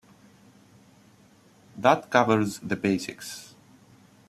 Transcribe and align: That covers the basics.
That 1.77 2.09
covers 2.09 2.57
the 2.57 2.75
basics. 2.75 3.53